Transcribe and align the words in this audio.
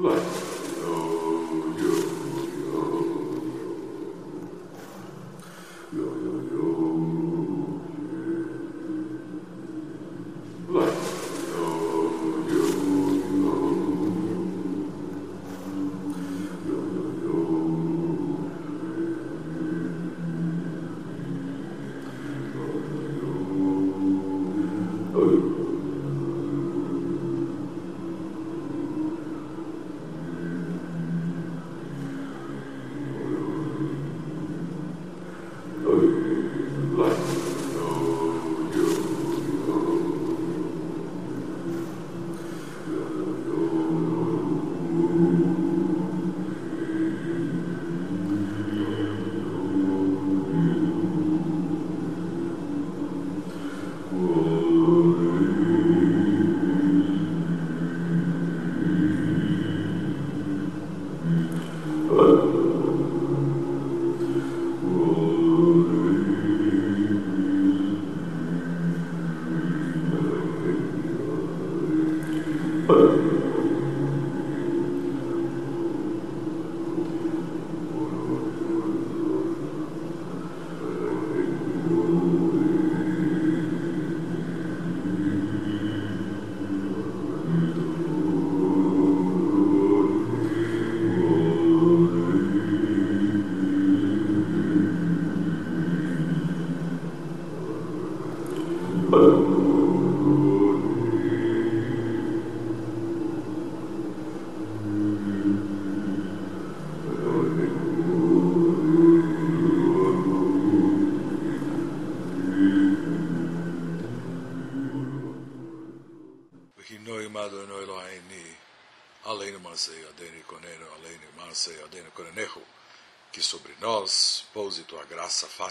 que 0.00 0.49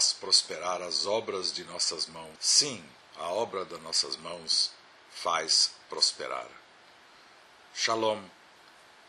faz 0.00 0.14
prosperar 0.14 0.80
as 0.80 1.04
obras 1.04 1.52
de 1.52 1.62
nossas 1.64 2.06
mãos. 2.06 2.34
Sim, 2.40 2.82
a 3.18 3.28
obra 3.28 3.66
das 3.66 3.82
nossas 3.82 4.16
mãos 4.16 4.72
faz 5.12 5.72
prosperar. 5.90 6.48
Shalom. 7.74 8.24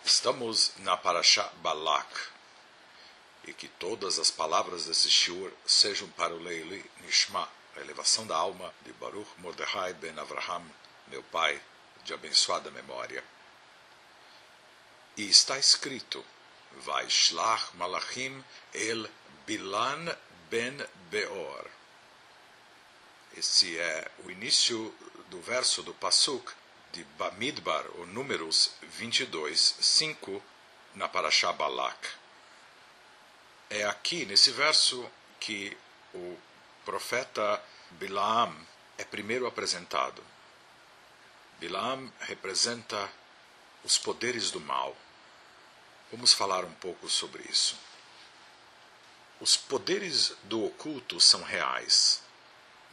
Estamos 0.04 0.74
na 0.80 0.98
Parashá 0.98 1.50
Balak. 1.62 2.14
E 3.46 3.54
que 3.54 3.70
todas 3.70 4.20
as 4.20 4.30
palavras 4.30 4.84
desse 4.86 5.10
shiur 5.10 5.54
sejam 5.66 6.10
para 6.10 6.36
o 6.36 6.44
Leili 6.44 6.84
Nishma, 7.06 7.48
a 7.78 7.80
elevação 7.80 8.28
da 8.28 8.36
alma 8.36 8.74
de 8.82 8.92
Baruch 8.92 9.30
Mordechai 9.38 9.94
ben 9.94 10.20
Avraham, 10.20 10.70
meu 11.08 11.24
pai, 11.24 11.62
de 12.04 12.14
abençoada 12.14 12.70
memória. 12.70 13.24
E 15.16 15.30
está 15.30 15.58
escrito 15.58 16.22
Vaishlach 16.84 17.74
Malachim 17.76 18.44
el 18.74 19.10
Bilan 19.46 20.18
ben 20.52 20.86
Beor. 21.10 21.66
Esse 23.38 23.80
é 23.80 24.12
o 24.26 24.30
início 24.30 24.94
do 25.30 25.40
verso 25.40 25.82
do 25.82 25.94
Pasuk 25.94 26.52
de 26.92 27.06
Bamidbar, 27.18 27.86
o 27.96 28.06
Números 28.06 28.74
22, 28.82 29.78
5, 29.80 30.44
na 30.96 31.08
Parashá 31.08 31.54
Balak. 31.54 32.06
É 33.70 33.86
aqui, 33.86 34.26
nesse 34.26 34.52
verso, 34.52 35.10
que 35.40 35.78
o 36.14 36.38
profeta 36.84 37.64
Bilaam 37.92 38.54
é 38.98 39.06
primeiro 39.06 39.48
apresentado. 39.48 40.22
Bilaam 41.60 42.12
representa 42.20 43.10
os 43.86 43.98
poderes 43.98 44.52
do 44.52 44.60
mal. 44.60 44.98
Vamos 46.12 46.34
falar 46.34 46.66
um 46.66 46.74
pouco 46.74 47.08
sobre 47.08 47.42
isso. 47.50 47.91
Os 49.42 49.58
poderes 49.58 50.34
do 50.44 50.64
oculto 50.64 51.20
são 51.20 51.42
reais, 51.42 52.22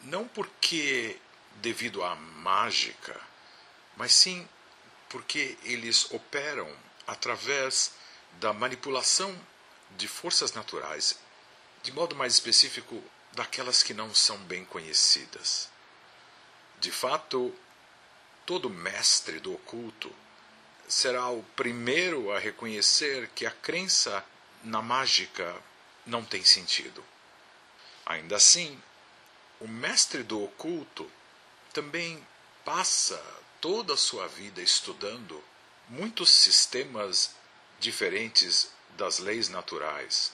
não 0.04 0.26
porque 0.26 1.20
devido 1.56 2.03
à 2.03 2.14
mágica, 2.14 3.20
mas 3.98 4.14
sim 4.14 4.48
porque 5.10 5.58
eles 5.62 6.10
operam 6.10 6.75
através 7.06 7.92
da 8.41 8.54
manipulação 8.54 9.38
de 9.98 10.08
forças 10.08 10.54
naturais, 10.54 11.19
de 11.82 11.92
modo 11.92 12.16
mais 12.16 12.32
específico, 12.32 13.04
daquelas 13.32 13.82
que 13.82 13.92
não 13.92 14.14
são 14.14 14.38
bem 14.38 14.64
conhecidas. 14.64 15.69
De 16.81 16.91
fato, 16.91 17.54
todo 18.47 18.70
mestre 18.70 19.38
do 19.38 19.53
oculto 19.53 20.10
será 20.88 21.28
o 21.28 21.42
primeiro 21.54 22.32
a 22.32 22.38
reconhecer 22.38 23.28
que 23.34 23.44
a 23.44 23.50
crença 23.50 24.25
na 24.64 24.81
mágica 24.81 25.54
não 26.08 26.24
tem 26.24 26.42
sentido. 26.42 27.04
Ainda 28.04 28.36
assim, 28.36 28.82
o 29.60 29.69
mestre 29.69 30.22
do 30.22 30.42
oculto 30.42 31.10
também 31.72 32.26
passa 32.64 33.22
toda 33.60 33.94
a 33.94 33.96
sua 33.96 34.26
vida 34.26 34.62
estudando 34.62 35.42
muitos 35.88 36.30
sistemas 36.30 37.34
diferentes 37.78 38.70
das 38.96 39.19
leis 39.19 39.48
naturais, 39.48 40.32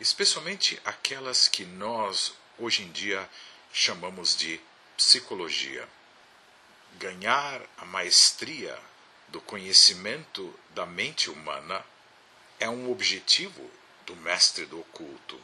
especialmente 0.00 0.80
aquelas 0.84 1.48
que 1.48 1.64
nós 1.64 2.34
hoje 2.58 2.82
em 2.82 2.92
dia 2.92 3.28
chamamos 3.72 4.36
de 4.36 4.60
psicologia. 4.96 5.88
Ganhar 6.98 7.60
a 7.76 7.84
maestria 7.84 8.78
do 9.28 9.40
conhecimento 9.40 10.58
da 10.70 10.86
mente 10.86 11.30
humana 11.30 11.84
é 12.58 12.68
um 12.68 12.90
objetivo 12.90 13.70
do 14.08 14.16
mestre 14.16 14.64
do 14.64 14.80
oculto. 14.80 15.38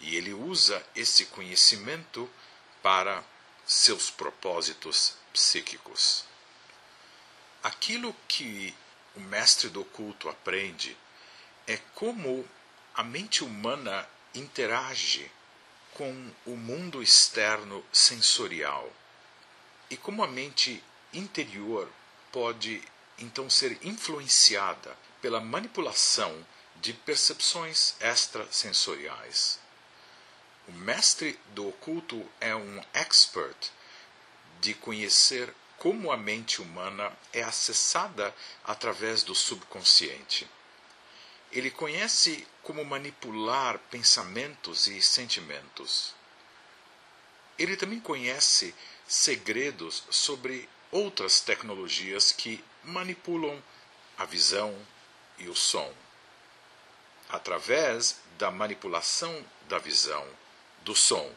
E 0.00 0.16
ele 0.16 0.34
usa 0.34 0.84
esse 0.94 1.26
conhecimento 1.26 2.28
para 2.82 3.24
seus 3.64 4.10
propósitos 4.10 5.14
psíquicos. 5.32 6.24
Aquilo 7.62 8.14
que 8.26 8.74
o 9.14 9.20
mestre 9.20 9.68
do 9.68 9.82
oculto 9.82 10.28
aprende 10.28 10.96
é 11.64 11.76
como 11.94 12.44
a 12.92 13.04
mente 13.04 13.44
humana 13.44 14.08
interage 14.34 15.30
com 15.92 16.32
o 16.46 16.56
mundo 16.56 17.00
externo 17.00 17.84
sensorial 17.92 18.90
e 19.88 19.96
como 19.96 20.24
a 20.24 20.26
mente 20.26 20.82
interior 21.12 21.88
pode 22.32 22.82
então 23.18 23.48
ser 23.48 23.78
influenciada 23.82 24.96
pela 25.20 25.40
manipulação 25.40 26.44
de 26.80 26.92
percepções 26.92 27.94
extrasensoriais. 28.00 29.58
O 30.68 30.72
mestre 30.72 31.38
do 31.48 31.68
oculto 31.68 32.26
é 32.40 32.54
um 32.54 32.82
expert 32.94 33.70
de 34.60 34.74
conhecer 34.74 35.52
como 35.76 36.12
a 36.12 36.16
mente 36.16 36.60
humana 36.60 37.12
é 37.32 37.42
acessada 37.42 38.34
através 38.64 39.22
do 39.22 39.34
subconsciente. 39.34 40.48
Ele 41.50 41.70
conhece 41.70 42.46
como 42.62 42.84
manipular 42.84 43.78
pensamentos 43.90 44.86
e 44.86 45.02
sentimentos. 45.02 46.14
Ele 47.58 47.76
também 47.76 47.98
conhece 47.98 48.74
segredos 49.08 50.04
sobre 50.10 50.68
outras 50.90 51.40
tecnologias 51.40 52.30
que 52.30 52.62
manipulam 52.84 53.62
a 54.16 54.24
visão 54.24 54.76
e 55.38 55.48
o 55.48 55.54
som. 55.54 55.92
Através 57.30 58.18
da 58.38 58.50
manipulação 58.50 59.44
da 59.68 59.78
visão, 59.78 60.26
do 60.82 60.96
som 60.96 61.32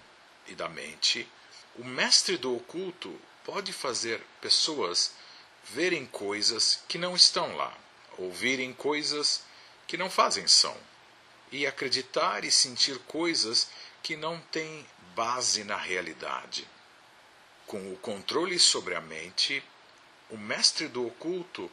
e 0.48 0.56
da 0.56 0.68
mente, 0.68 1.30
o 1.76 1.84
mestre 1.84 2.36
do 2.38 2.56
oculto 2.56 3.20
pode 3.44 3.72
fazer 3.72 4.22
pessoas 4.42 5.14
verem 5.66 6.06
coisas 6.06 6.84
que 6.88 6.98
não 6.98 7.16
estão 7.16 7.56
lá, 7.56 7.76
ouvirem 8.18 8.74
coisas 8.74 9.44
que 9.86 9.98
não 9.98 10.10
fazem 10.10 10.48
som, 10.48 10.76
e 11.52 11.68
acreditar 11.68 12.44
e 12.44 12.52
sentir 12.52 12.98
coisas 13.00 13.70
que 14.02 14.16
não 14.16 14.40
têm 14.52 14.86
base 15.16 15.64
na 15.64 15.78
realidade. 15.78 16.68
Com 17.68 17.94
o 17.94 17.98
controle 17.98 18.58
sobre 18.58 18.96
a 18.96 19.02
mente, 19.02 19.64
o 20.30 20.38
mestre 20.38 20.88
do 20.88 21.06
oculto 21.06 21.72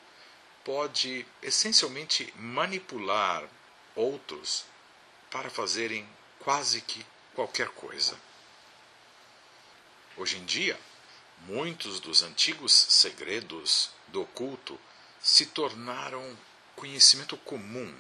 pode 0.63 1.27
essencialmente 1.43 2.33
manipular 2.37 3.49
outros 3.95 4.65
para 5.31 5.51
fazerem 5.51 6.09
quase 6.39 6.81
que 6.81 7.05
qualquer 7.35 7.69
coisa. 7.69 8.19
Hoje 10.17 10.39
em 10.39 10.45
dia, 10.45 10.79
muitos 11.47 12.01
dos 12.01 12.23
antigos 12.23 12.73
segredos 12.73 13.91
do 14.09 14.23
oculto 14.23 14.79
se 15.23 15.47
tornaram 15.47 16.37
conhecimento 16.75 17.37
comum, 17.37 17.95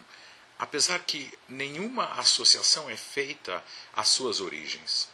apesar 0.59 1.01
que 1.01 1.33
nenhuma 1.49 2.05
associação 2.15 2.91
é 2.91 2.97
feita 2.97 3.63
às 3.93 4.09
suas 4.09 4.41
origens. 4.41 5.09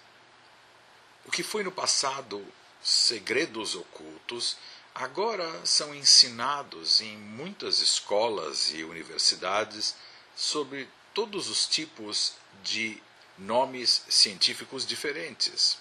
O 1.24 1.30
que 1.30 1.42
foi 1.42 1.62
no 1.62 1.72
passado 1.72 2.44
segredos 2.82 3.74
ocultos 3.74 4.56
agora 4.94 5.66
são 5.66 5.94
ensinados 5.94 7.00
em 7.00 7.16
muitas 7.16 7.80
escolas 7.80 8.70
e 8.70 8.84
universidades 8.84 9.94
sobre 10.36 10.86
todos 11.14 11.48
os 11.48 11.66
tipos 11.66 12.34
de 12.62 13.02
nomes 13.38 14.04
científicos 14.08 14.86
diferentes. 14.86 15.78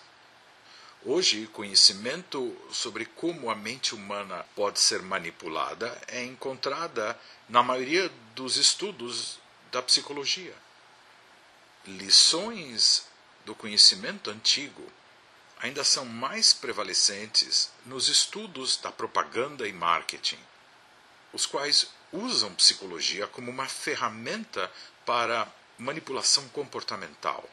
Hoje, 1.04 1.46
conhecimento 1.48 2.58
sobre 2.72 3.06
como 3.06 3.52
a 3.52 3.56
mente 3.56 3.94
humana 3.94 4.44
pode 4.56 4.80
ser 4.80 5.02
manipulada 5.04 6.02
é 6.08 6.24
encontrada 6.24 7.20
na 7.48 7.62
maioria 7.62 8.10
dos 8.34 8.56
estudos 8.56 9.38
da 9.72 9.82
psicologia. 9.82 10.56
Lições 11.86 13.06
do 13.46 13.54
conhecimento 13.54 14.32
antigo 14.32 14.92
ainda 15.60 15.84
são 15.84 16.06
mais 16.06 16.54
prevalecentes 16.54 17.70
nos 17.86 18.08
estudos 18.08 18.78
da 18.78 18.92
propaganda 18.92 19.68
e 19.68 19.74
marketing, 19.74 20.40
os 21.32 21.46
quais 21.46 21.88
usam 22.16 22.54
psicologia 22.56 23.28
como 23.28 23.52
uma 23.52 23.68
ferramenta 23.68 24.72
para 25.06 25.48
manipulação 25.78 26.48
comportamental, 26.50 27.48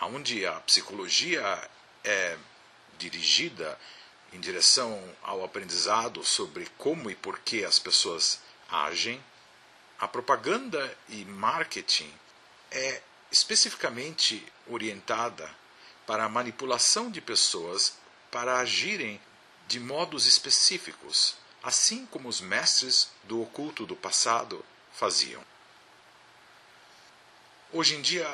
onde 0.00 0.46
a 0.46 0.52
psicologia 0.60 1.70
é 2.04 2.38
dirigida 2.98 3.78
em 4.32 4.40
direção 4.40 5.02
ao 5.22 5.44
aprendizado 5.44 6.24
sobre 6.24 6.66
como 6.78 7.10
e 7.10 7.14
por 7.14 7.38
que 7.40 7.64
as 7.64 7.78
pessoas 7.78 8.40
agem, 8.70 9.22
a 9.98 10.06
propaganda 10.06 10.96
e 11.08 11.24
marketing 11.24 12.12
é 12.70 13.02
especificamente 13.30 14.44
orientada 14.68 15.50
para 16.06 16.24
a 16.24 16.28
manipulação 16.28 17.10
de 17.10 17.20
pessoas 17.20 17.94
para 18.30 18.58
agirem 18.58 19.20
de 19.66 19.80
modos 19.80 20.26
específicos, 20.26 21.36
assim 21.66 22.06
como 22.06 22.28
os 22.28 22.40
mestres 22.40 23.10
do 23.24 23.42
oculto 23.42 23.84
do 23.84 23.96
passado 23.96 24.64
faziam. 24.92 25.44
Hoje 27.72 27.96
em 27.96 28.00
dia, 28.00 28.32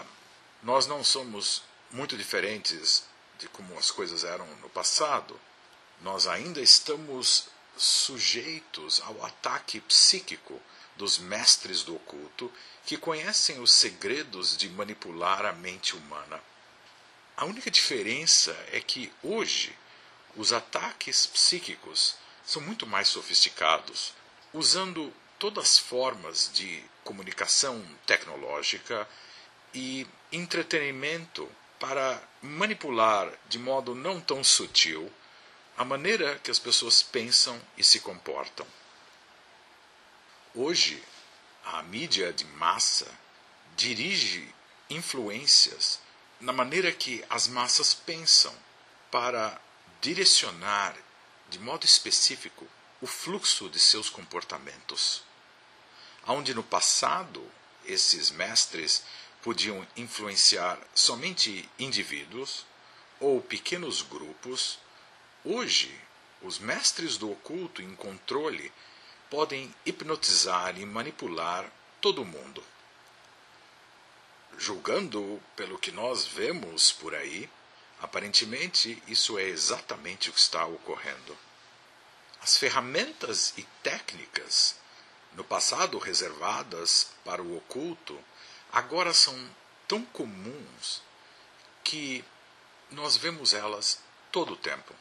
nós 0.62 0.86
não 0.86 1.02
somos 1.02 1.62
muito 1.90 2.14
diferentes 2.14 3.04
de 3.38 3.48
como 3.48 3.78
as 3.78 3.90
coisas 3.90 4.22
eram 4.22 4.46
no 4.56 4.68
passado. 4.68 5.40
Nós 6.02 6.26
ainda 6.26 6.60
estamos 6.60 7.48
sujeitos 7.74 9.00
ao 9.00 9.24
ataque 9.24 9.80
psíquico 9.80 10.60
dos 10.96 11.16
mestres 11.16 11.82
do 11.82 11.96
oculto 11.96 12.52
que 12.84 12.98
conhecem 12.98 13.58
os 13.60 13.72
segredos 13.72 14.58
de 14.58 14.68
manipular 14.68 15.46
a 15.46 15.54
mente 15.54 15.96
humana. 15.96 16.38
A 17.34 17.46
única 17.46 17.70
diferença 17.70 18.52
é 18.70 18.78
que 18.78 19.10
hoje 19.22 19.74
os 20.36 20.52
ataques 20.52 21.26
psíquicos 21.26 22.20
são 22.44 22.62
muito 22.62 22.86
mais 22.86 23.08
sofisticados, 23.08 24.12
usando 24.52 25.12
todas 25.38 25.64
as 25.64 25.78
formas 25.78 26.50
de 26.52 26.82
comunicação 27.04 27.84
tecnológica 28.06 29.08
e 29.74 30.06
entretenimento 30.30 31.50
para 31.78 32.22
manipular 32.40 33.32
de 33.48 33.58
modo 33.58 33.94
não 33.94 34.20
tão 34.20 34.44
sutil 34.44 35.12
a 35.76 35.84
maneira 35.84 36.38
que 36.38 36.50
as 36.50 36.58
pessoas 36.58 37.02
pensam 37.02 37.60
e 37.76 37.82
se 37.82 38.00
comportam. 38.00 38.66
Hoje, 40.54 41.02
a 41.64 41.82
mídia 41.82 42.32
de 42.32 42.44
massa 42.44 43.08
dirige 43.74 44.52
influências 44.90 45.98
na 46.40 46.52
maneira 46.52 46.92
que 46.92 47.24
as 47.30 47.46
massas 47.46 47.94
pensam, 47.94 48.52
para 49.10 49.60
direcionar 50.00 50.96
de 51.52 51.58
modo 51.58 51.84
específico 51.84 52.66
o 53.00 53.06
fluxo 53.06 53.68
de 53.68 53.78
seus 53.78 54.08
comportamentos. 54.08 55.22
Onde 56.26 56.54
no 56.54 56.62
passado 56.62 57.44
esses 57.84 58.30
mestres 58.30 59.04
podiam 59.42 59.86
influenciar 59.96 60.78
somente 60.94 61.68
indivíduos 61.78 62.64
ou 63.20 63.40
pequenos 63.40 64.02
grupos, 64.02 64.78
hoje 65.44 65.94
os 66.40 66.58
mestres 66.58 67.16
do 67.16 67.30
oculto 67.30 67.82
em 67.82 67.94
controle 67.94 68.72
podem 69.28 69.74
hipnotizar 69.84 70.78
e 70.78 70.86
manipular 70.86 71.70
todo 72.00 72.24
mundo 72.24 72.64
julgando 74.58 75.42
pelo 75.56 75.78
que 75.78 75.90
nós 75.90 76.24
vemos 76.24 76.92
por 76.92 77.14
aí, 77.14 77.48
aparentemente 78.02 79.00
isso 79.06 79.38
é 79.38 79.44
exatamente 79.44 80.28
o 80.28 80.32
que 80.32 80.40
está 80.40 80.66
ocorrendo. 80.66 81.38
As 82.42 82.56
ferramentas 82.56 83.54
e 83.56 83.62
técnicas, 83.82 84.74
no 85.34 85.44
passado 85.44 85.96
reservadas 85.98 87.12
para 87.24 87.40
o 87.40 87.56
oculto, 87.56 88.18
agora 88.72 89.14
são 89.14 89.34
tão 89.86 90.04
comuns 90.06 91.00
que 91.84 92.24
nós 92.90 93.16
vemos 93.16 93.54
elas 93.54 94.00
todo 94.32 94.54
o 94.54 94.56
tempo. 94.56 94.92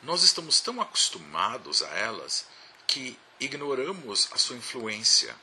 Nós 0.00 0.22
estamos 0.22 0.60
tão 0.60 0.80
acostumados 0.80 1.82
a 1.82 1.88
elas 1.88 2.46
que 2.86 3.18
ignoramos 3.40 4.28
a 4.32 4.38
sua 4.38 4.56
influência. 4.56 5.34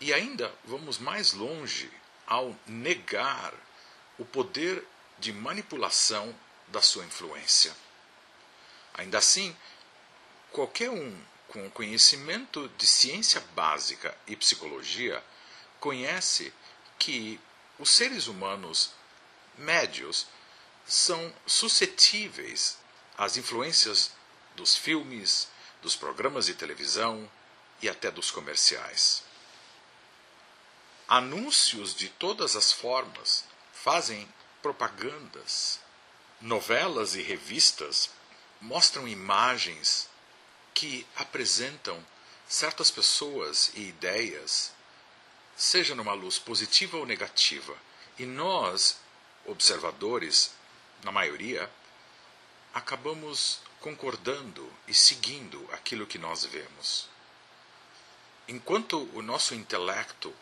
E 0.00 0.14
ainda 0.14 0.54
vamos 0.64 0.98
mais 0.98 1.32
longe 1.32 1.90
ao 2.26 2.56
negar 2.66 3.52
o 4.18 4.24
poder 4.24 4.86
de 5.22 5.32
manipulação 5.32 6.36
da 6.66 6.82
sua 6.82 7.04
influência. 7.04 7.72
Ainda 8.94 9.18
assim, 9.18 9.56
qualquer 10.50 10.90
um 10.90 11.24
com 11.46 11.70
conhecimento 11.70 12.68
de 12.76 12.86
ciência 12.88 13.40
básica 13.54 14.16
e 14.26 14.34
psicologia 14.34 15.22
conhece 15.78 16.52
que 16.98 17.40
os 17.78 17.90
seres 17.90 18.26
humanos 18.26 18.90
médios 19.56 20.26
são 20.84 21.32
suscetíveis 21.46 22.76
às 23.16 23.36
influências 23.36 24.10
dos 24.56 24.76
filmes, 24.76 25.48
dos 25.80 25.94
programas 25.94 26.46
de 26.46 26.54
televisão 26.54 27.30
e 27.80 27.88
até 27.88 28.10
dos 28.10 28.32
comerciais. 28.32 29.22
Anúncios 31.06 31.94
de 31.94 32.08
todas 32.08 32.56
as 32.56 32.72
formas 32.72 33.44
fazem 33.72 34.28
propagandas. 34.62 35.80
Novelas 36.40 37.14
e 37.14 37.22
revistas 37.22 38.10
mostram 38.60 39.06
imagens 39.06 40.08
que 40.72 41.06
apresentam 41.16 42.04
certas 42.48 42.90
pessoas 42.90 43.72
e 43.74 43.88
ideias, 43.88 44.72
seja 45.56 45.94
numa 45.94 46.12
luz 46.12 46.38
positiva 46.38 46.96
ou 46.96 47.06
negativa. 47.06 47.76
E 48.18 48.24
nós, 48.24 48.98
observadores, 49.46 50.52
na 51.02 51.10
maioria, 51.10 51.70
acabamos 52.72 53.60
concordando 53.80 54.70
e 54.86 54.94
seguindo 54.94 55.68
aquilo 55.72 56.06
que 56.06 56.18
nós 56.18 56.44
vemos. 56.44 57.08
Enquanto 58.46 59.08
o 59.14 59.22
nosso 59.22 59.54
intelecto 59.54 60.34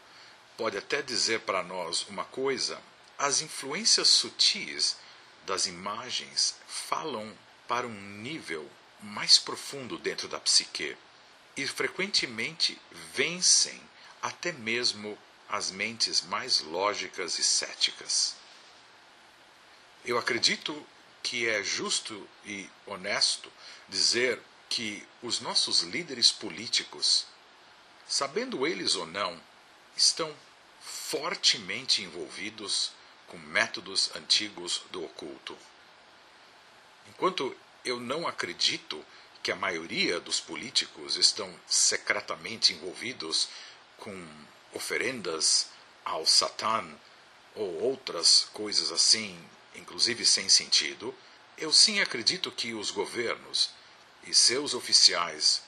pode 0.56 0.76
até 0.76 1.00
dizer 1.00 1.40
para 1.40 1.62
nós 1.62 2.06
uma 2.08 2.24
coisa, 2.24 2.80
as 3.20 3.42
influências 3.42 4.08
sutis 4.08 4.96
das 5.44 5.66
imagens 5.66 6.54
falam 6.66 7.36
para 7.68 7.86
um 7.86 8.00
nível 8.22 8.68
mais 9.02 9.38
profundo 9.38 9.98
dentro 9.98 10.26
da 10.26 10.40
psique. 10.40 10.96
e 11.54 11.66
frequentemente 11.66 12.80
vencem 13.12 13.78
até 14.22 14.52
mesmo 14.52 15.18
as 15.50 15.70
mentes 15.70 16.22
mais 16.22 16.60
lógicas 16.60 17.38
e 17.38 17.44
céticas. 17.44 18.36
Eu 20.02 20.16
acredito 20.16 20.86
que 21.22 21.46
é 21.46 21.62
justo 21.62 22.26
e 22.46 22.70
honesto 22.86 23.52
dizer 23.86 24.40
que 24.70 25.06
os 25.22 25.40
nossos 25.40 25.82
líderes 25.82 26.32
políticos, 26.32 27.26
sabendo 28.08 28.66
eles 28.66 28.94
ou 28.94 29.04
não, 29.04 29.38
estão 29.94 30.34
fortemente 30.80 32.02
envolvidos 32.02 32.92
com 33.30 33.38
métodos 33.38 34.10
antigos 34.16 34.82
do 34.90 35.04
oculto. 35.04 35.56
Enquanto 37.08 37.56
eu 37.84 37.98
não 37.98 38.26
acredito 38.26 39.02
que 39.42 39.52
a 39.52 39.56
maioria 39.56 40.20
dos 40.20 40.40
políticos 40.40 41.16
estão 41.16 41.48
secretamente 41.66 42.72
envolvidos 42.72 43.48
com 43.96 44.12
oferendas 44.72 45.68
ao 46.04 46.26
Satã 46.26 46.84
ou 47.54 47.82
outras 47.82 48.48
coisas 48.52 48.90
assim, 48.90 49.38
inclusive 49.76 50.26
sem 50.26 50.48
sentido, 50.48 51.14
eu 51.56 51.72
sim 51.72 52.00
acredito 52.00 52.50
que 52.50 52.74
os 52.74 52.90
governos 52.90 53.70
e 54.26 54.34
seus 54.34 54.74
oficiais 54.74 55.62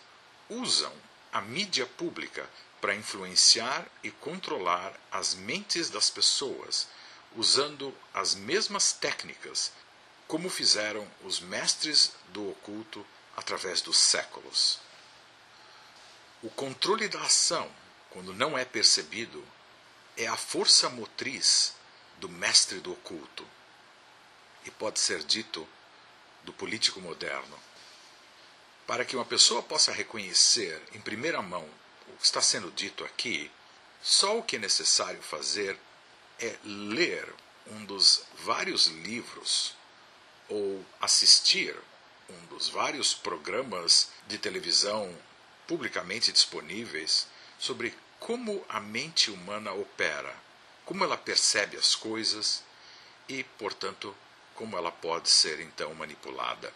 usam 0.49 0.93
a 1.33 1.41
mídia 1.41 1.87
pública 1.87 2.49
para 2.81 2.95
influenciar 2.97 3.87
e 4.03 4.11
controlar 4.11 4.93
as 5.13 5.35
mentes 5.35 5.89
das 5.89 6.11
pessoas, 6.11 6.89
usando 7.37 7.97
as 8.13 8.35
mesmas 8.35 8.93
técnicas 8.93 9.73
como 10.27 10.49
fizeram 10.49 11.07
os 11.25 11.41
mestres 11.41 12.13
do 12.29 12.51
oculto 12.51 13.07
através 13.37 13.81
dos 13.81 13.99
séculos. 13.99 14.81
O 16.43 16.51
controle 16.51 17.07
da 17.09 17.21
ação, 17.21 17.71
quando 18.11 18.33
não 18.33 18.57
é 18.57 18.65
percebido, 18.65 19.45
é 20.17 20.27
a 20.27 20.37
força 20.37 20.89
motriz 20.89 21.75
do 22.19 22.29
mestre 22.29 22.81
do 22.81 22.93
oculto 22.93 23.47
e 24.65 24.71
pode 24.71 25.01
ser 25.01 25.23
dito 25.23 25.69
do 26.45 26.53
político 26.53 27.01
moderno. 27.01 27.59
Para 28.87 29.05
que 29.05 29.17
uma 29.17 29.25
pessoa 29.25 29.63
possa 29.63 29.93
reconhecer 29.93 30.83
em 30.93 31.01
primeira 31.01 31.41
mão 31.41 31.69
o 32.09 32.17
que 32.17 32.25
está 32.25 32.41
sendo 32.41 32.71
dito 32.71 33.05
aqui, 33.05 33.51
só 34.03 34.39
o 34.39 34.43
que 34.43 34.57
é 34.57 34.59
necessário 34.59 35.23
fazer 35.23 35.79
é 36.43 36.59
ler 36.65 37.33
um 37.69 37.85
dos 37.85 38.25
vários 38.45 38.87
livros 38.87 39.75
ou 40.49 40.85
assistir 41.01 41.75
um 42.29 42.47
dos 42.47 42.69
vários 42.69 43.15
programas 43.15 44.11
de 44.27 44.39
televisão 44.39 45.17
publicamente 45.69 46.33
disponíveis 46.33 47.29
sobre 47.59 47.95
como 48.19 48.65
a 48.69 48.81
mente 48.81 49.31
humana 49.31 49.73
opera, 49.73 50.35
como 50.85 51.05
ela 51.05 51.17
percebe 51.17 51.77
as 51.77 51.95
coisas 51.95 52.63
e, 53.29 53.45
portanto, 53.45 54.15
como 54.55 54.77
ela 54.77 54.91
pode 54.91 55.31
ser 55.31 55.61
então 55.61 55.95
manipulada. 55.95 56.73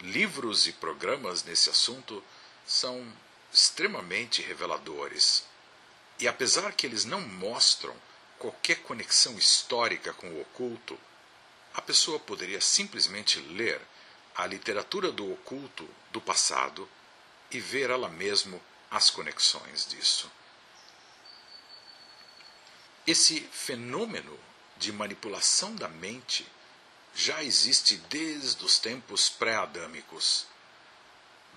Livros 0.00 0.66
e 0.66 0.72
programas 0.72 1.42
nesse 1.44 1.70
assunto 1.70 2.22
são 2.66 3.10
extremamente 3.52 4.42
reveladores. 4.42 5.44
E 6.18 6.28
apesar 6.28 6.72
que 6.72 6.86
eles 6.86 7.04
não 7.04 7.20
mostram 7.20 7.94
qualquer 8.38 8.82
conexão 8.82 9.36
histórica 9.38 10.12
com 10.12 10.28
o 10.28 10.40
oculto, 10.40 10.98
a 11.74 11.82
pessoa 11.82 12.18
poderia 12.18 12.60
simplesmente 12.60 13.40
ler 13.40 13.80
a 14.34 14.46
literatura 14.46 15.10
do 15.10 15.32
oculto 15.32 15.88
do 16.10 16.20
passado 16.20 16.88
e 17.50 17.60
ver 17.60 17.90
ela 17.90 18.08
mesmo 18.08 18.60
as 18.90 19.10
conexões 19.10 19.86
disso. 19.88 20.30
Esse 23.06 23.40
fenômeno 23.40 24.38
de 24.76 24.92
manipulação 24.92 25.74
da 25.74 25.88
mente 25.88 26.46
já 27.14 27.42
existe 27.42 27.96
desde 27.96 28.64
os 28.64 28.78
tempos 28.78 29.28
pré-adâmicos. 29.28 30.46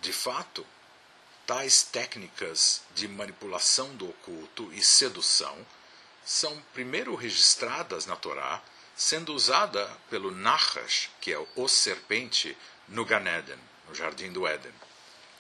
De 0.02 0.14
fato, 0.14 0.66
tais 1.46 1.84
técnicas 1.84 2.82
de 2.94 3.08
manipulação 3.08 3.96
do 3.96 4.10
oculto 4.10 4.72
e 4.74 4.84
sedução 4.84 5.66
são 6.28 6.62
primeiro 6.74 7.16
registradas 7.16 8.06
na 8.06 8.18
Torá 8.18 8.62
sendo 8.98 9.34
usada 9.34 9.88
pelo 10.10 10.30
Nachash, 10.30 11.10
que 11.22 11.32
é 11.32 11.48
o 11.56 11.68
serpente, 11.70 12.58
no 12.86 13.06
Gan 13.06 13.24
Eden, 13.26 13.60
no 13.88 13.96
Jardim 13.96 14.34
do 14.34 14.46
Éden, 14.46 14.74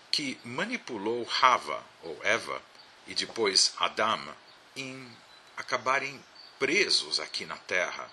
que 0.09 0.39
manipulou 0.45 1.27
Hava, 1.41 1.83
ou 2.03 2.17
Eva, 2.23 2.61
e 3.05 3.13
depois 3.13 3.73
Adam, 3.77 4.33
em 4.77 5.11
acabarem 5.57 6.23
presos 6.57 7.19
aqui 7.19 7.45
na 7.45 7.57
Terra, 7.57 8.09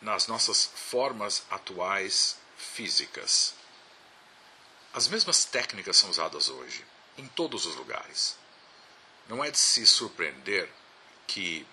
nas 0.00 0.28
nossas 0.28 0.66
formas 0.66 1.42
atuais 1.50 2.38
físicas. 2.56 3.54
As 4.92 5.08
mesmas 5.08 5.44
técnicas 5.44 5.96
são 5.96 6.10
usadas 6.10 6.48
hoje, 6.48 6.84
em 7.18 7.26
todos 7.26 7.66
os 7.66 7.74
lugares. 7.74 8.36
Não 9.28 9.42
é 9.42 9.50
de 9.50 9.58
se 9.58 9.84
surpreender 9.84 10.70
que 11.26 11.66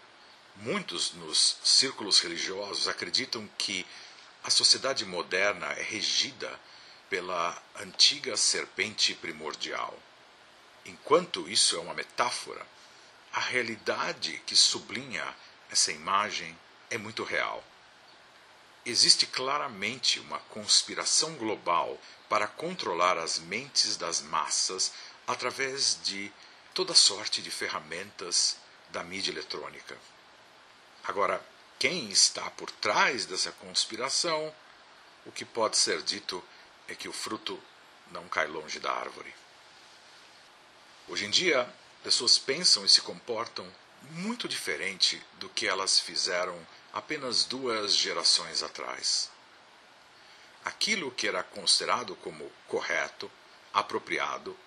Muitos 0.62 1.14
nos 1.14 1.58
círculos 1.64 2.20
religiosos 2.20 2.88
acreditam 2.88 3.50
que 3.58 3.84
a 4.44 4.52
sociedade 4.52 5.04
moderna 5.08 5.66
é 5.74 5.82
regida 5.82 6.60
pela 7.10 7.60
antiga 7.78 8.38
serpente 8.38 9.16
primordial. 9.16 9.98
Enquanto 10.86 11.50
isso 11.50 11.76
é 11.76 11.80
uma 11.80 11.96
metáfora, 11.96 12.64
a 13.34 13.40
realidade 13.40 14.40
que 14.46 14.56
sublinha 14.56 15.26
essa 15.72 15.92
imagem 15.92 16.56
é 16.92 16.98
muito 16.98 17.24
real. 17.24 17.64
Existe 18.86 19.26
claramente 19.26 20.20
uma 20.20 20.38
conspiração 20.42 21.34
global 21.38 22.00
para 22.30 22.46
controlar 22.46 23.18
as 23.18 23.40
mentes 23.40 23.98
das 23.98 24.22
massas 24.22 24.94
através 25.26 25.98
de 26.04 26.32
toda 26.72 26.94
sorte 26.94 27.42
de 27.42 27.50
ferramentas 27.50 28.58
da 28.92 29.04
mídia 29.04 29.32
eletrônica. 29.32 29.98
Agora, 31.04 31.44
quem 31.80 32.10
está 32.10 32.50
por 32.52 32.70
trás 32.70 33.26
dessa 33.26 33.52
conspiração, 33.54 34.54
o 35.26 35.32
que 35.32 35.44
pode 35.44 35.78
ser 35.78 36.02
dito 36.04 36.44
é 36.88 36.96
que 36.96 37.08
o 37.08 37.14
fruto 37.14 37.60
não 38.12 38.28
cai 38.28 38.48
longe 38.48 38.80
da 38.80 38.92
árvore. 38.92 39.34
Hoje 41.08 41.26
em 41.26 41.30
dia, 41.30 41.68
pessoas 42.04 42.38
pensam 42.38 42.86
e 42.86 42.90
se 42.90 43.02
comportam 43.02 43.68
muito 44.12 44.48
diferente 44.48 45.22
do 45.40 45.50
que 45.50 45.68
elas 45.68 46.00
fizeram 46.00 46.56
apenas 46.94 47.46
duas 47.46 47.96
gerações 47.96 48.62
atrás. 48.62 49.32
Aquilo 50.64 51.12
que 51.12 51.28
era 51.28 51.44
considerado 51.44 52.16
como 52.18 52.52
correto, 52.68 53.32
apropriado, 53.74 54.58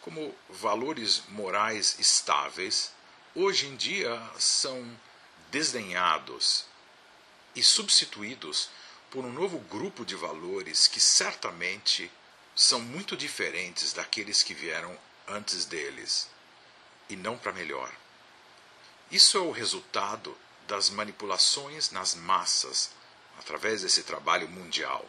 como 0.00 0.34
valores 0.48 1.22
morais 1.28 1.96
estáveis, 1.98 2.92
hoje 3.34 3.66
em 3.66 3.76
dia 3.76 4.20
são 4.38 4.84
desdenhados 5.52 6.64
e 7.54 7.62
substituídos 7.62 8.70
por 9.10 9.22
um 9.22 9.30
novo 9.30 9.58
grupo 9.58 10.02
de 10.02 10.16
valores 10.16 10.88
que 10.88 10.98
certamente 10.98 12.10
são 12.56 12.80
muito 12.80 13.14
diferentes 13.14 13.92
daqueles 13.92 14.42
que 14.42 14.54
vieram 14.54 14.98
antes 15.28 15.66
deles, 15.66 16.30
e 17.06 17.14
não 17.14 17.36
para 17.36 17.52
melhor. 17.52 17.92
Isso 19.10 19.36
é 19.36 19.40
o 19.40 19.50
resultado 19.50 20.36
das 20.66 20.88
manipulações 20.88 21.90
nas 21.90 22.14
massas 22.14 22.90
através 23.38 23.82
desse 23.82 24.04
trabalho 24.04 24.48
mundial. 24.48 25.06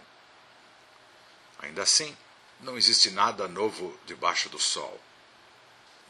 Ainda 1.60 1.84
assim, 1.84 2.18
não 2.60 2.78
existe 2.78 3.10
nada 3.12 3.48
novo 3.48 3.98
debaixo 4.06 4.50
do 4.50 4.60
sol. 4.60 5.00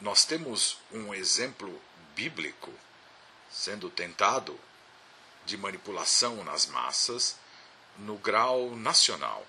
Nós 0.01 0.25
temos 0.25 0.79
um 0.91 1.13
exemplo 1.13 1.79
bíblico 2.15 2.73
sendo 3.53 3.89
tentado 3.89 4.59
de 5.45 5.55
manipulação 5.55 6.43
nas 6.43 6.65
massas 6.65 7.37
no 7.99 8.17
grau 8.17 8.75
nacional. 8.75 9.45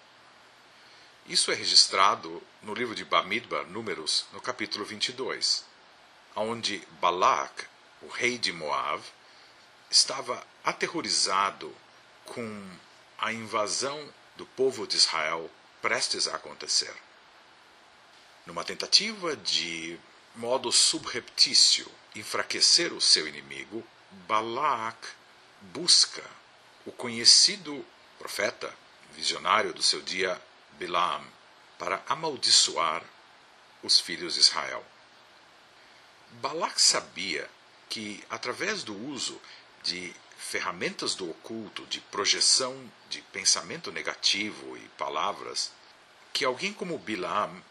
Isso 1.26 1.50
é 1.50 1.54
registrado 1.54 2.42
no 2.62 2.75
livro 2.75 2.94
de 2.94 3.02
Bamidbar, 3.02 3.66
Números, 3.66 4.26
no 4.30 4.42
capítulo 4.42 4.84
22, 4.84 5.64
onde 6.37 6.87
Balak, 7.00 7.64
o 8.02 8.08
rei 8.08 8.37
de 8.37 8.52
Moab, 8.52 9.02
estava 9.90 10.46
aterrorizado 10.62 11.75
com 12.26 12.70
a 13.18 13.32
invasão 13.32 14.12
do 14.37 14.44
povo 14.44 14.87
de 14.87 14.96
Israel 14.96 15.50
prestes 15.80 16.28
a 16.28 16.37
acontecer. 16.37 16.94
Numa 18.44 18.64
tentativa 18.64 19.34
de 19.34 19.99
modo 20.34 20.70
subreptício 20.70 21.90
enfraquecer 22.14 22.92
o 22.92 23.00
seu 23.00 23.26
inimigo, 23.26 23.87
Balac 24.26 24.97
busca 25.61 26.23
o 26.87 26.92
conhecido 26.92 27.85
profeta, 28.18 28.73
visionário 29.14 29.73
do 29.73 29.83
seu 29.83 30.00
dia, 30.00 30.40
Bilam, 30.78 31.25
para 31.78 32.02
amaldiçoar 32.09 33.02
os 33.83 34.00
filhos 34.00 34.35
de 34.35 34.40
Israel. 34.40 34.85
Balac 36.40 36.80
sabia 36.80 37.49
que, 37.88 38.25
através 38.30 38.83
do 38.83 38.97
uso 38.97 39.40
de 39.83 40.14
ferramentas 40.38 41.14
do 41.14 41.30
oculto, 41.30 41.87
de 41.87 42.00
projeção 42.00 42.90
de 43.09 43.21
pensamento 43.23 43.92
negativo 43.92 44.76
e 44.76 44.88
palavras, 44.90 45.73
que 46.33 46.44
alguém 46.44 46.73
como 46.73 46.99
Bilam 46.99 47.62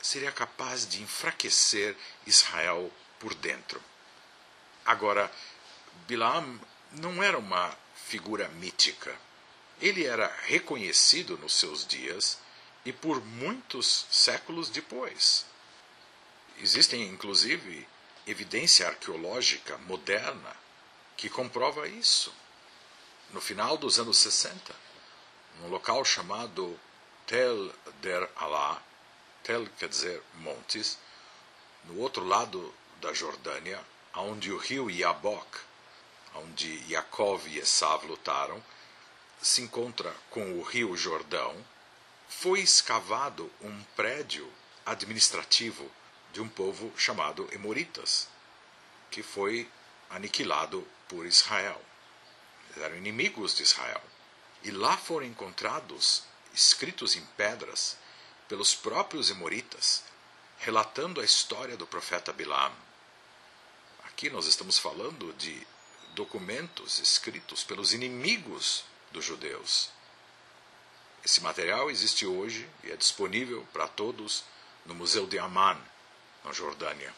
seria 0.00 0.30
capaz 0.30 0.86
de 0.86 1.02
enfraquecer 1.02 1.96
Israel 2.26 2.92
por 3.18 3.34
dentro. 3.34 3.82
Agora, 4.84 5.32
Bilam 6.06 6.60
não 6.92 7.20
era 7.20 7.36
uma 7.36 7.76
figura 7.94 8.48
mítica. 8.48 9.12
Ele 9.80 10.06
era 10.06 10.32
reconhecido 10.44 11.36
nos 11.38 11.54
seus 11.54 11.84
dias 11.84 12.38
e 12.84 12.92
por 12.92 13.20
muitos 13.24 14.06
séculos 14.10 14.70
depois. 14.70 15.44
Existem, 16.58 17.02
inclusive, 17.08 17.86
evidência 18.24 18.86
arqueológica 18.86 19.76
moderna 19.78 20.56
que 21.16 21.28
comprova 21.28 21.88
isso. 21.88 22.32
No 23.32 23.40
final 23.40 23.76
dos 23.76 23.98
anos 23.98 24.18
60, 24.18 24.74
num 25.60 25.68
local 25.68 26.04
chamado 26.04 26.78
Tel 27.26 27.72
der 28.00 28.30
Allah, 28.36 28.80
Tel 29.42 29.66
quer 29.76 29.88
dizer 29.88 30.22
montes, 30.34 30.98
no 31.84 31.98
outro 31.98 32.24
lado 32.24 32.72
da 33.00 33.12
Jordânia, 33.12 33.84
onde 34.14 34.52
o 34.52 34.58
rio 34.58 34.88
Yabok, 34.88 35.58
onde 36.38 36.82
Yaakov 36.90 37.46
e 37.48 37.58
Esav 37.58 38.06
lutaram, 38.06 38.62
se 39.40 39.62
encontra 39.62 40.14
com 40.30 40.58
o 40.58 40.62
rio 40.62 40.96
Jordão, 40.96 41.54
foi 42.28 42.60
escavado 42.60 43.50
um 43.60 43.82
prédio 43.94 44.50
administrativo 44.84 45.90
de 46.32 46.40
um 46.40 46.48
povo 46.48 46.92
chamado 46.96 47.48
Emoritas, 47.52 48.28
que 49.10 49.22
foi 49.22 49.70
aniquilado 50.10 50.86
por 51.08 51.26
Israel. 51.26 51.80
Eles 52.70 52.84
eram 52.84 52.96
inimigos 52.96 53.54
de 53.54 53.62
Israel. 53.62 54.02
E 54.62 54.70
lá 54.70 54.96
foram 54.96 55.26
encontrados, 55.26 56.24
escritos 56.52 57.14
em 57.16 57.24
pedras, 57.36 57.96
pelos 58.48 58.74
próprios 58.74 59.30
Emoritas, 59.30 60.04
relatando 60.58 61.20
a 61.20 61.24
história 61.24 61.76
do 61.76 61.86
profeta 61.86 62.32
Bilam. 62.32 62.72
Aqui 64.04 64.30
nós 64.30 64.46
estamos 64.46 64.78
falando 64.78 65.32
de 65.34 65.66
documentos 66.16 66.98
escritos 66.98 67.62
pelos 67.62 67.92
inimigos 67.92 68.86
dos 69.12 69.22
judeus. 69.22 69.90
Esse 71.22 71.42
material 71.42 71.90
existe 71.90 72.24
hoje 72.26 72.66
e 72.82 72.90
é 72.90 72.96
disponível 72.96 73.68
para 73.70 73.86
todos 73.86 74.42
no 74.86 74.94
Museu 74.94 75.26
de 75.26 75.38
Amman, 75.38 75.78
na 76.42 76.52
Jordânia. 76.52 77.14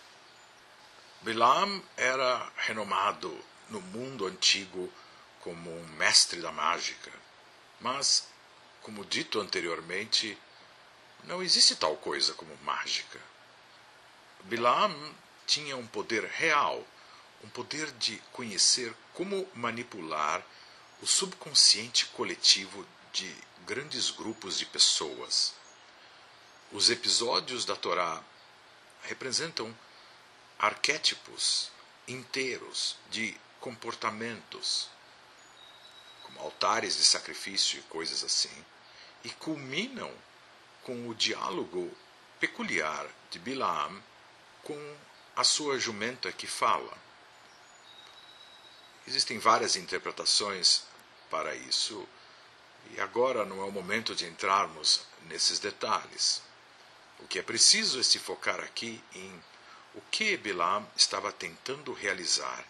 Bilam 1.23 1.81
era 1.97 2.51
renomado 2.57 3.33
no 3.69 3.81
mundo 3.81 4.27
antigo 4.27 4.93
como 5.43 5.71
um 5.71 5.87
mestre 5.91 6.41
da 6.41 6.51
mágica, 6.51 7.13
mas, 7.81 8.27
como 8.83 9.05
dito 9.05 9.41
anteriormente, 9.41 10.37
não 11.23 11.41
existe 11.41 11.77
tal 11.77 11.97
coisa 11.99 12.35
como 12.35 12.57
mágica. 12.65 13.21
Bilam 14.43 15.15
tinha 15.47 15.77
um 15.77 15.87
poder 15.87 16.25
real, 16.25 16.85
um 17.45 17.49
poder 17.49 17.91
de 17.93 18.17
conhecer 18.33 18.95
como 19.15 19.49
manipular 19.55 20.45
o 21.01 21.07
subconsciente 21.07 22.07
coletivo 22.07 22.87
de 23.13 23.35
grandes 23.67 24.11
grupos 24.11 24.59
de 24.59 24.67
pessoas. 24.67 25.55
Os 26.73 26.91
episódios 26.91 27.65
da 27.65 27.77
Torá 27.77 28.23
representam 29.03 29.75
arquétipos 30.59 31.71
inteiros 32.07 32.97
de 33.11 33.37
comportamentos, 33.61 34.89
como 36.25 36.41
altares 36.41 36.97
de 36.97 37.05
sacrifício 37.05 37.79
e 37.79 37.83
coisas 37.83 38.25
assim, 38.25 38.65
e 39.25 39.31
culminam 39.31 40.13
com 40.83 41.09
o 41.09 41.15
diálogo 41.15 41.95
peculiar 42.41 43.07
de 43.31 43.39
Bilaam 43.39 44.03
com 44.63 44.97
a 45.37 45.45
sua 45.45 45.79
jumenta 45.79 46.33
que 46.33 46.47
fala. 46.47 47.08
Existem 49.09 49.39
várias 49.39 49.75
interpretações 49.75 50.83
para 51.31 51.55
isso, 51.55 52.07
e 52.91 53.01
agora 53.01 53.43
não 53.43 53.63
é 53.63 53.65
o 53.65 53.73
momento 53.73 54.15
de 54.15 54.27
entrarmos 54.27 55.01
nesses 55.23 55.59
detalhes. 55.59 56.43
O 57.19 57.27
que 57.27 57.39
é 57.39 57.43
preciso 57.43 58.01
é 58.01 58.03
se 58.03 58.19
focar 58.19 58.61
aqui 58.61 59.03
em 59.15 59.43
o 59.95 60.03
que 60.11 60.37
Bilam 60.37 60.87
estava 60.95 61.33
tentando 61.33 61.95
realizar 61.95 62.63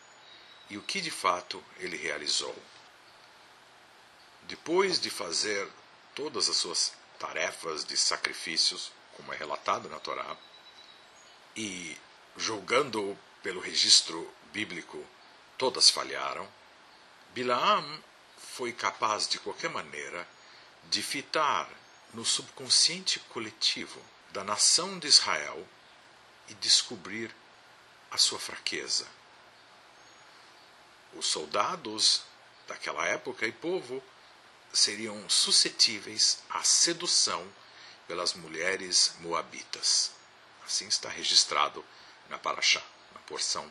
e 0.70 0.78
o 0.78 0.82
que 0.82 1.00
de 1.00 1.10
fato 1.10 1.60
ele 1.80 1.96
realizou. 1.96 2.54
Depois 4.44 5.00
de 5.00 5.10
fazer 5.10 5.68
todas 6.14 6.48
as 6.48 6.56
suas 6.56 6.92
tarefas 7.18 7.84
de 7.84 7.96
sacrifícios, 7.96 8.92
como 9.16 9.32
é 9.32 9.36
relatado 9.36 9.88
na 9.88 9.98
Torá, 9.98 10.36
e 11.56 11.98
julgando 12.36 13.18
pelo 13.42 13.60
registro 13.60 14.32
bíblico, 14.52 15.04
todas 15.58 15.90
falharam, 15.90 16.48
Bilaam 17.34 18.02
foi 18.38 18.72
capaz, 18.72 19.28
de 19.28 19.38
qualquer 19.38 19.68
maneira, 19.68 20.26
de 20.84 21.02
fitar 21.02 21.68
no 22.14 22.24
subconsciente 22.24 23.18
coletivo 23.20 24.00
da 24.30 24.42
nação 24.42 24.98
de 24.98 25.06
Israel 25.06 25.66
e 26.48 26.54
descobrir 26.54 27.34
a 28.10 28.16
sua 28.16 28.38
fraqueza. 28.38 29.06
Os 31.14 31.26
soldados 31.26 32.22
daquela 32.66 33.04
época 33.06 33.46
e 33.46 33.52
povo 33.52 34.02
seriam 34.72 35.28
suscetíveis 35.28 36.42
à 36.48 36.62
sedução 36.62 37.46
pelas 38.06 38.34
mulheres 38.34 39.14
moabitas. 39.20 40.12
Assim 40.64 40.86
está 40.86 41.08
registrado 41.08 41.84
na 42.28 42.38
Paraxá, 42.38 42.82
na 43.12 43.20
porção. 43.20 43.70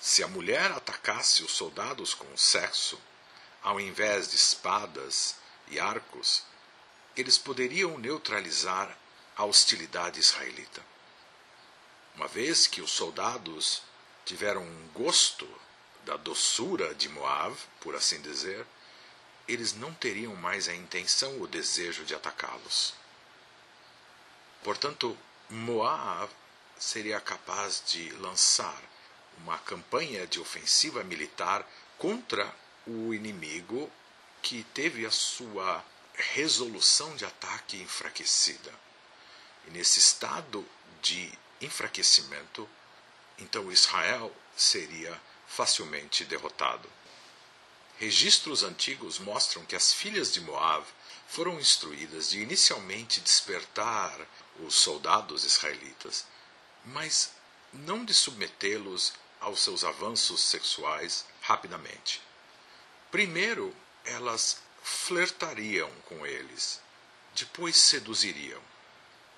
Se 0.00 0.22
a 0.22 0.28
mulher 0.28 0.70
atacasse 0.72 1.42
os 1.42 1.52
soldados 1.52 2.14
com 2.14 2.36
sexo, 2.36 3.00
ao 3.62 3.80
invés 3.80 4.30
de 4.30 4.36
espadas 4.36 5.34
e 5.66 5.80
arcos, 5.80 6.44
eles 7.16 7.36
poderiam 7.36 7.98
neutralizar 7.98 8.96
a 9.36 9.44
hostilidade 9.44 10.20
israelita. 10.20 10.84
Uma 12.14 12.28
vez 12.28 12.66
que 12.66 12.80
os 12.80 12.92
soldados 12.92 13.82
tiveram 14.24 14.62
um 14.62 14.88
gosto 14.94 15.48
da 16.04 16.16
doçura 16.16 16.94
de 16.94 17.08
Moab, 17.08 17.56
por 17.80 17.96
assim 17.96 18.20
dizer, 18.20 18.64
eles 19.48 19.72
não 19.72 19.92
teriam 19.94 20.34
mais 20.36 20.68
a 20.68 20.74
intenção 20.74 21.40
ou 21.40 21.46
desejo 21.46 22.04
de 22.04 22.14
atacá-los. 22.14 22.94
Portanto, 24.62 25.16
Moab 25.50 26.32
seria 26.78 27.20
capaz 27.20 27.82
de 27.86 28.10
lançar 28.12 28.80
uma 29.42 29.58
campanha 29.58 30.26
de 30.26 30.40
ofensiva 30.40 31.02
militar 31.04 31.68
contra 31.96 32.54
o 32.86 33.12
inimigo 33.12 33.90
que 34.42 34.64
teve 34.74 35.04
a 35.04 35.10
sua 35.10 35.84
resolução 36.14 37.14
de 37.16 37.24
ataque 37.24 37.76
enfraquecida. 37.80 38.72
E 39.66 39.70
nesse 39.70 39.98
estado 39.98 40.66
de 41.02 41.30
enfraquecimento, 41.60 42.68
então 43.38 43.70
Israel 43.70 44.34
seria 44.56 45.20
facilmente 45.46 46.24
derrotado. 46.24 46.90
Registros 47.98 48.62
antigos 48.62 49.18
mostram 49.18 49.64
que 49.64 49.74
as 49.74 49.92
filhas 49.92 50.32
de 50.32 50.40
Moab 50.40 50.86
foram 51.28 51.58
instruídas 51.58 52.30
de 52.30 52.40
inicialmente 52.40 53.20
despertar 53.20 54.18
os 54.60 54.74
soldados 54.76 55.44
israelitas, 55.44 56.24
mas 56.84 57.32
não 57.72 58.04
de 58.04 58.14
submetê-los 58.14 59.12
aos 59.40 59.62
seus 59.62 59.84
avanços 59.84 60.42
sexuais 60.42 61.24
rapidamente. 61.40 62.22
Primeiro, 63.10 63.74
elas 64.04 64.58
flertariam 64.82 65.90
com 66.06 66.26
eles, 66.26 66.80
depois 67.34 67.76
seduziriam. 67.76 68.60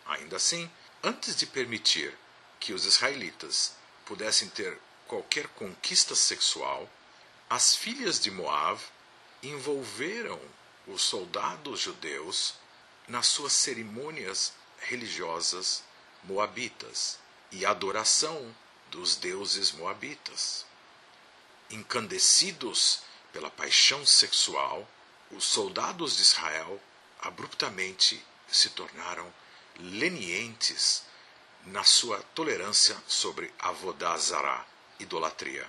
Ainda 0.07 0.37
assim, 0.37 0.71
Antes 1.03 1.35
de 1.35 1.47
permitir 1.47 2.15
que 2.59 2.75
os 2.75 2.85
israelitas 2.85 3.73
pudessem 4.05 4.51
ter 4.51 4.79
qualquer 5.07 5.49
conquista 5.49 6.15
sexual, 6.15 6.87
as 7.49 7.75
filhas 7.75 8.21
de 8.21 8.31
Moab 8.31 8.79
envolveram 9.43 10.39
os 10.87 11.01
soldados 11.01 11.81
judeus 11.81 12.53
nas 13.09 13.29
suas 13.29 13.55
cerimônias 13.55 14.53
religiosas 14.79 15.83
moabitas 16.23 17.19
e 17.51 17.65
adoração 17.65 18.55
dos 18.91 19.17
deuses 19.17 19.73
moabitas. 19.73 20.67
Encandecidos 21.71 23.03
pela 23.33 23.51
paixão 23.51 24.05
sexual, 24.05 24.89
os 25.31 25.45
soldados 25.45 26.17
de 26.17 26.23
Israel 26.23 26.81
abruptamente 27.21 28.25
se 28.51 28.71
tornaram 28.71 29.33
lenientes 29.79 31.05
na 31.67 31.85
sua 31.85 32.21
tolerância 32.35 32.97
sobre 33.07 33.53
avodazara, 33.59 34.67
idolatria. 34.99 35.69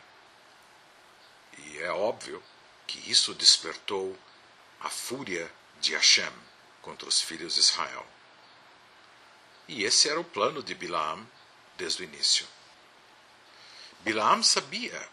E 1.57 1.77
é 1.79 1.91
óbvio 1.91 2.41
que 2.88 3.12
isso 3.12 3.34
despertou 3.34 4.17
a 4.79 4.89
fúria 4.89 5.51
de 5.79 5.93
Hashem 5.93 6.31
contra 6.81 7.07
os 7.07 7.21
filhos 7.21 7.53
de 7.53 7.60
Israel. 7.60 8.05
E 9.67 9.84
esse 9.84 10.10
era 10.10 10.19
o 10.19 10.23
plano 10.23 10.63
de 10.63 10.73
Bilaam 10.73 11.25
desde 11.77 12.01
o 12.01 12.05
início. 12.05 12.47
Bilaam 14.04 14.42
sabia 14.42 15.10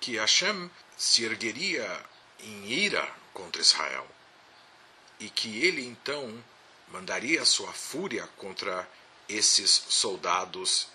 que 0.00 0.16
Hashem 0.16 0.70
se 0.96 1.24
ergueria 1.24 2.06
em 2.38 2.70
ira 2.70 3.12
contra 3.34 3.60
Israel 3.60 4.06
e 5.18 5.28
que 5.28 5.64
ele 5.64 5.84
então 5.84 6.42
mandaria 6.92 7.44
sua 7.44 7.72
fúria 7.72 8.28
contra 8.36 8.88
esses 9.28 9.70
soldados 9.88 10.86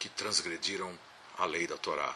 que 0.00 0.08
transgrediram 0.08 0.98
a 1.38 1.44
lei 1.44 1.64
da 1.64 1.78
Torá, 1.78 2.12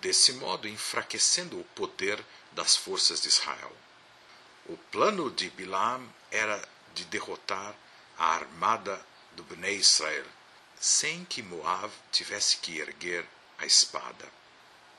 desse 0.00 0.32
modo 0.32 0.66
enfraquecendo 0.66 1.60
o 1.60 1.64
poder 1.76 2.24
das 2.52 2.74
forças 2.74 3.20
de 3.20 3.28
Israel. 3.28 3.76
O 4.66 4.76
plano 4.90 5.30
de 5.30 5.50
Bilam 5.50 6.02
era 6.30 6.66
de 6.94 7.04
derrotar 7.04 7.74
a 8.18 8.36
armada 8.36 9.04
do 9.32 9.42
Bnei 9.44 9.76
Israel, 9.76 10.24
sem 10.80 11.26
que 11.26 11.42
Moab 11.42 11.92
tivesse 12.10 12.56
que 12.56 12.78
erguer 12.78 13.28
a 13.62 13.66
espada. 13.66 14.28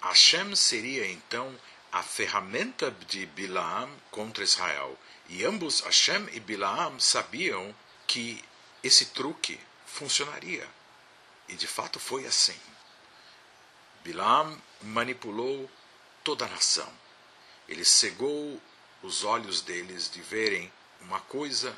Hashem 0.01 0.55
seria 0.55 1.05
então 1.05 1.53
a 1.91 2.01
ferramenta 2.01 2.89
de 3.07 3.25
Bilaam 3.27 3.89
contra 4.09 4.43
Israel, 4.43 4.97
e 5.29 5.45
ambos, 5.45 5.81
Hashem 5.81 6.27
e 6.31 6.39
Bilaam, 6.39 6.99
sabiam 6.99 7.75
que 8.07 8.43
esse 8.83 9.07
truque 9.07 9.59
funcionaria. 9.85 10.67
E 11.47 11.55
de 11.55 11.67
fato 11.67 11.99
foi 11.99 12.25
assim. 12.25 12.59
Bilaam 14.03 14.59
manipulou 14.81 15.69
toda 16.23 16.45
a 16.45 16.49
nação. 16.49 16.91
Ele 17.67 17.85
cegou 17.85 18.61
os 19.01 19.23
olhos 19.23 19.61
deles 19.61 20.09
de 20.09 20.21
verem 20.21 20.71
uma 21.01 21.19
coisa 21.19 21.75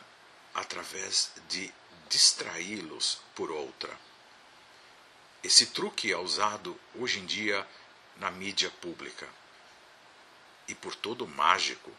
através 0.54 1.32
de 1.50 1.72
distraí-los 2.10 3.20
por 3.36 3.52
outra. 3.52 3.96
Esse 5.46 5.68
truque 5.68 6.12
é 6.12 6.18
usado 6.18 6.76
hoje 6.96 7.20
em 7.20 7.26
dia 7.28 7.68
na 8.18 8.32
mídia 8.32 8.72
pública 8.82 9.30
e 10.68 10.74
por 10.74 10.96
todo 10.96 11.28
mágico 11.28 11.92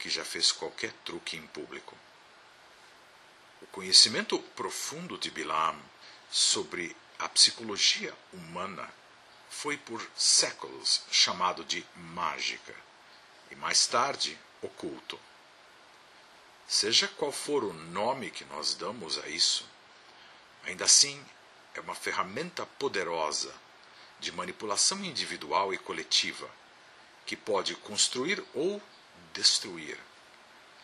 que 0.00 0.10
já 0.10 0.24
fez 0.24 0.50
qualquer 0.50 0.92
truque 1.04 1.36
em 1.36 1.46
público. 1.46 1.96
O 3.62 3.68
conhecimento 3.68 4.36
profundo 4.56 5.16
de 5.16 5.30
Bilam 5.30 5.80
sobre 6.28 6.96
a 7.20 7.28
psicologia 7.28 8.12
humana 8.32 8.92
foi 9.48 9.76
por 9.76 10.04
séculos 10.16 11.02
chamado 11.08 11.64
de 11.64 11.86
mágica 11.94 12.74
e 13.48 13.54
mais 13.54 13.86
tarde 13.86 14.36
oculto. 14.60 15.20
Seja 16.66 17.06
qual 17.06 17.30
for 17.30 17.62
o 17.62 17.72
nome 17.72 18.32
que 18.32 18.44
nós 18.46 18.74
damos 18.74 19.20
a 19.20 19.28
isso, 19.28 19.64
ainda 20.64 20.84
assim 20.84 21.24
é 21.78 21.80
uma 21.80 21.94
ferramenta 21.94 22.66
poderosa 22.66 23.54
de 24.18 24.32
manipulação 24.32 25.04
individual 25.04 25.72
e 25.72 25.78
coletiva 25.78 26.50
que 27.24 27.36
pode 27.36 27.76
construir 27.76 28.44
ou 28.52 28.82
destruir, 29.32 29.96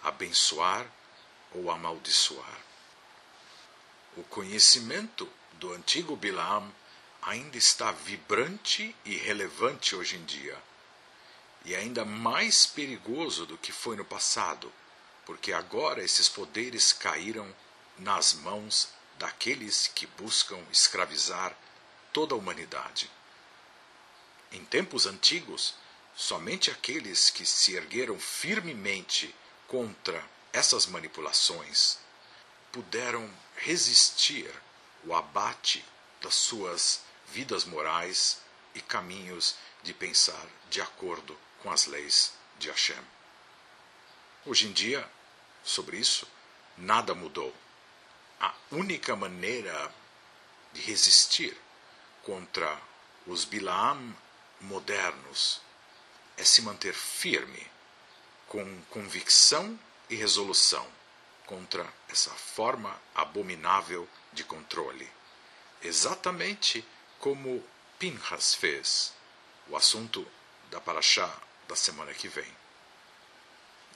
abençoar 0.04 0.87
ou 1.52 1.68
amaldiçoar. 1.70 2.59
O 4.16 4.22
conhecimento 4.22 5.28
do 5.54 5.72
antigo 5.72 6.14
Bilam 6.14 6.72
ainda 7.20 7.57
está 7.57 7.90
vibrante 7.90 8.94
e 9.04 9.16
relevante 9.16 9.96
hoje 9.96 10.16
em 10.16 10.24
dia, 10.24 10.57
e 11.64 11.74
ainda 11.74 12.04
mais 12.04 12.66
perigoso 12.66 13.46
do 13.46 13.59
que 13.59 13.72
foi 13.72 13.96
no 13.96 14.04
passado, 14.04 14.72
porque 15.26 15.52
agora 15.52 16.04
esses 16.04 16.28
poderes 16.28 16.92
caíram 16.92 17.52
nas 17.98 18.35
mãos 18.35 18.90
daqueles 19.18 19.88
que 19.94 20.07
buscam 20.07 20.59
escravizar 20.70 21.57
toda 22.12 22.35
a 22.35 22.38
humanidade. 22.38 23.11
Em 24.53 24.64
tempos 24.64 25.07
antigos, 25.07 25.74
Somente 26.16 26.70
aqueles 26.70 27.29
que 27.29 27.44
se 27.44 27.74
ergueram 27.74 28.18
firmemente 28.20 29.35
contra 29.66 30.24
essas 30.53 30.87
manipulações 30.87 31.98
puderam 32.70 33.29
resistir 33.57 34.48
o 35.05 35.12
abate 35.12 35.85
das 36.20 36.35
suas 36.37 37.00
vidas 37.29 37.64
morais 37.64 38.38
e 38.74 38.81
caminhos 38.81 39.57
de 39.83 39.92
pensar 39.92 40.46
de 40.70 40.81
acordo 40.81 41.37
com 41.61 41.70
as 41.70 41.87
leis 41.87 42.33
de 42.59 42.68
Hashem. 42.70 43.03
Hoje 44.46 44.68
em 44.68 44.72
dia, 44.72 45.09
sobre 45.64 45.96
isso, 45.96 46.29
nada 46.79 47.12
mudou. 47.12 47.53
A 48.40 48.55
única 48.70 49.14
maneira 49.16 49.92
de 50.73 50.81
resistir 50.83 51.57
contra 52.23 52.81
os 53.27 53.44
Bilaam 53.44 54.14
modernos 54.61 55.61
é 56.37 56.44
se 56.44 56.62
manter 56.62 56.94
firme, 56.94 57.70
com 58.49 58.83
convicção 58.90 59.79
e 60.09 60.14
resolução 60.14 60.87
contra 61.47 61.87
essa 62.09 62.31
forma 62.31 62.99
abominável 63.14 64.09
de 64.33 64.44
controle. 64.44 65.11
Exatamente 65.83 66.87
como 67.18 67.64
Pinhas 67.99 68.55
fez, 68.55 69.12
o 69.68 69.77
assunto 69.77 70.27
da 70.70 70.81
Paraxá 70.81 71.33
da 71.68 71.77
semana 71.77 72.12
que 72.12 72.29
vem. 72.29 72.51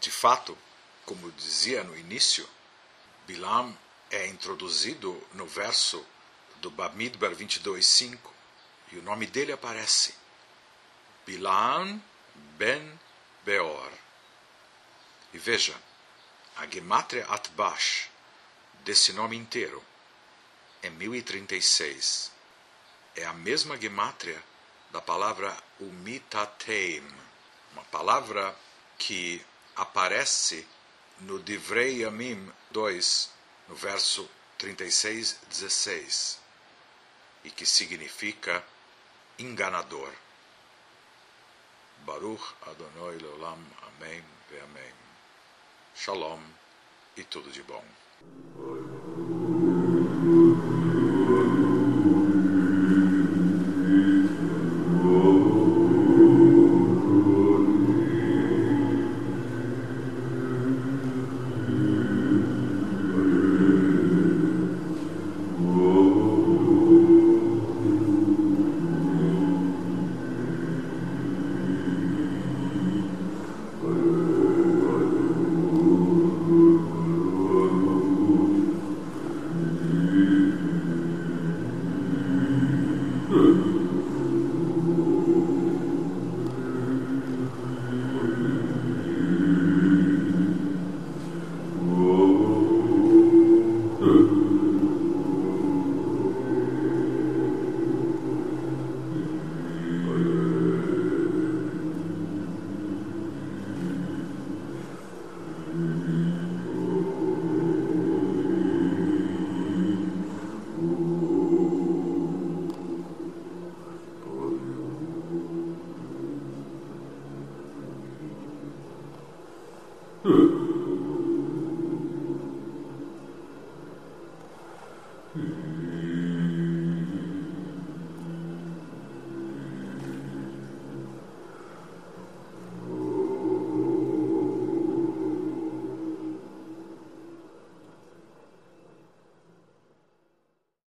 De 0.00 0.10
fato, 0.10 0.56
como 1.04 1.32
dizia 1.32 1.82
no 1.82 1.96
início, 1.96 2.48
Bilam 3.26 3.76
é 4.10 4.26
introduzido 4.26 5.22
no 5.34 5.46
verso 5.46 6.04
do 6.56 6.70
Bamidbar 6.70 7.32
22.5 7.32 8.18
e 8.92 8.98
o 8.98 9.02
nome 9.02 9.26
dele 9.26 9.52
aparece. 9.52 10.14
Bilam 11.26 12.02
Ben 12.56 12.98
Beor. 13.44 13.90
E 15.32 15.38
veja, 15.38 15.76
a 16.56 16.66
Gematria 16.66 17.26
Atbash 17.26 18.08
desse 18.84 19.12
nome 19.12 19.36
inteiro 19.36 19.82
é 20.82 20.88
1036. 20.88 22.32
É 23.14 23.26
a 23.26 23.32
mesma 23.32 23.76
Gematria 23.76 24.42
da 24.90 25.00
palavra 25.00 25.54
Umitateim, 25.80 27.06
uma 27.72 27.84
palavra 27.84 28.56
que 28.96 29.44
aparece 29.76 30.66
no 31.20 31.38
Divrei 31.38 32.02
Yamim 32.02 32.50
2, 32.70 33.30
no 33.68 33.74
verso 33.74 34.28
36, 34.56 35.40
16, 35.48 36.40
e 37.44 37.50
que 37.50 37.66
significa 37.66 38.64
enganador. 39.38 40.12
Baruch 42.04 42.54
Adonai 42.62 43.18
Leolam, 43.18 43.58
Amém 43.82 44.24
e 44.50 44.58
Amém. 44.60 44.92
Shalom 45.94 46.40
e 47.16 47.24
tudo 47.24 47.50
de 47.50 47.62
bom. 47.62 47.84